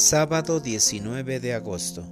[0.00, 2.04] Sábado 19 de agosto.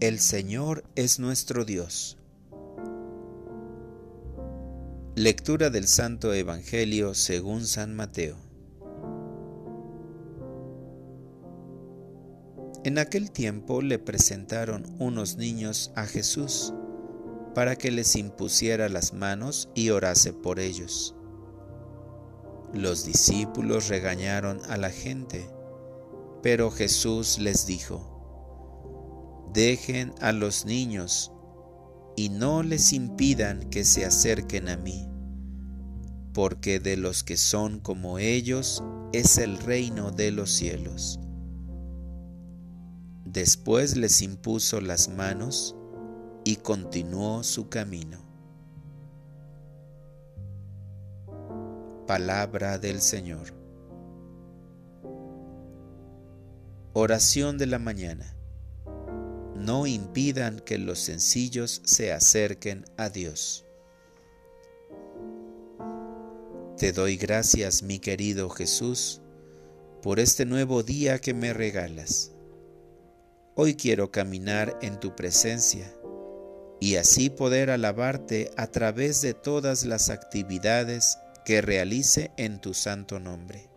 [0.00, 2.16] El Señor es nuestro Dios.
[5.16, 8.38] Lectura del Santo Evangelio según San Mateo.
[12.84, 16.72] En aquel tiempo le presentaron unos niños a Jesús
[17.54, 21.14] para que les impusiera las manos y orase por ellos.
[22.72, 25.54] Los discípulos regañaron a la gente
[26.42, 28.12] pero Jesús les dijo,
[29.52, 31.32] dejen a los niños
[32.16, 35.08] y no les impidan que se acerquen a mí,
[36.32, 41.18] porque de los que son como ellos es el reino de los cielos.
[43.24, 45.76] Después les impuso las manos
[46.44, 48.18] y continuó su camino.
[52.06, 53.55] Palabra del Señor.
[56.98, 58.34] Oración de la mañana.
[59.54, 63.66] No impidan que los sencillos se acerquen a Dios.
[66.78, 69.20] Te doy gracias, mi querido Jesús,
[70.00, 72.32] por este nuevo día que me regalas.
[73.56, 75.94] Hoy quiero caminar en tu presencia
[76.80, 83.20] y así poder alabarte a través de todas las actividades que realice en tu santo
[83.20, 83.68] nombre.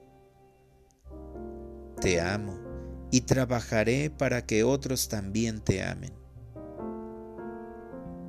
[1.99, 2.68] Te amo
[3.11, 6.13] y trabajaré para que otros también te amen.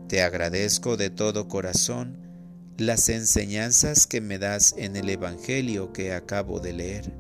[0.09, 2.19] Te agradezco de todo corazón
[2.79, 7.15] las enseñanzas que me das en el Evangelio que acabo de leer.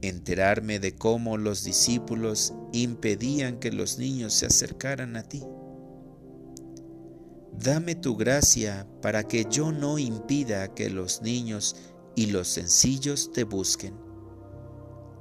[0.00, 5.42] Enterarme de cómo los discípulos impedían que los niños se acercaran a ti.
[7.52, 11.76] Dame tu gracia para que yo no impida que los niños
[12.16, 14.03] y los sencillos te busquen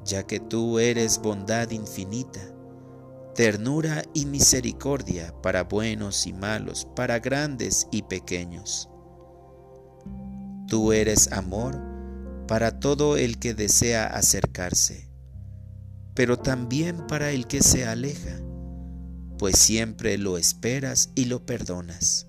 [0.06, 2.42] ya que tú eres bondad infinita,
[3.36, 8.90] ternura y misericordia para buenos y malos, para grandes y pequeños.
[10.68, 11.80] Tú eres amor
[12.48, 15.10] para todo el que desea acercarse,
[16.14, 18.40] pero también para el que se aleja,
[19.38, 22.28] pues siempre lo esperas y lo perdonas.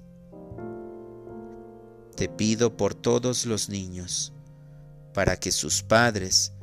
[2.17, 4.33] Te pido por todos los niños,
[5.13, 6.54] para que sus padres,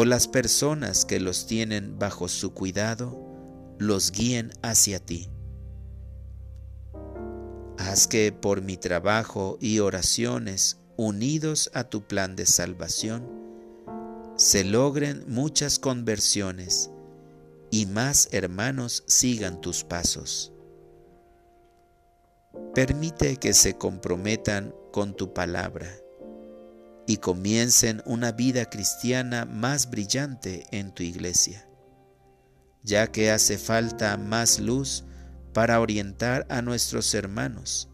[0.00, 3.20] o las personas que los tienen bajo su cuidado
[3.80, 5.28] los guíen hacia ti.
[7.78, 13.26] Haz que por mi trabajo y oraciones unidos a tu plan de salvación,
[14.36, 16.90] se logren muchas conversiones
[17.72, 20.52] y más hermanos sigan tus pasos.
[22.72, 25.90] Permite que se comprometan con tu palabra
[27.08, 31.66] y comiencen una vida cristiana más brillante en tu iglesia,
[32.82, 35.04] ya que hace falta más luz
[35.54, 37.88] para orientar a nuestros hermanos,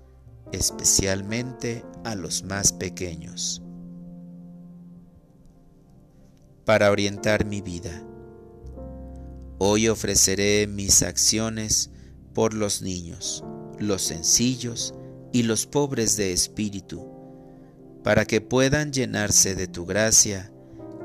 [0.50, 3.62] especialmente a los más pequeños.
[6.64, 8.02] Para orientar mi vida,
[9.58, 11.92] hoy ofreceré mis acciones
[12.34, 13.44] por los niños,
[13.78, 14.92] los sencillos
[15.32, 17.13] y los pobres de espíritu,
[18.04, 20.53] para que puedan llenarse de tu gracia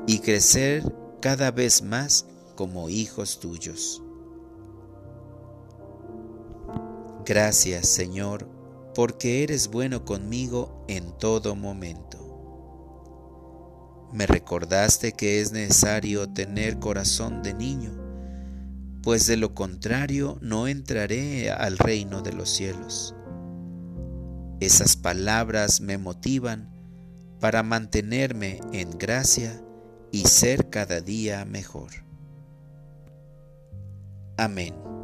[0.06, 0.84] y crecer
[1.20, 4.02] cada vez más como hijos tuyos.
[7.24, 8.46] Gracias Señor,
[8.94, 12.18] porque eres bueno conmigo en todo momento.
[14.12, 17.92] Me recordaste que es necesario tener corazón de niño,
[19.02, 23.14] pues de lo contrario no entraré al reino de los cielos.
[24.60, 26.79] Esas palabras me motivan
[27.40, 29.60] para mantenerme en gracia
[30.12, 31.90] y ser cada día mejor.
[34.36, 34.99] Amén.